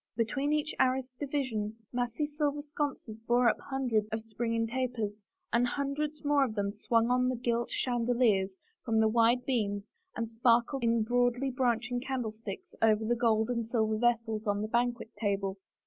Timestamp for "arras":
0.79-1.11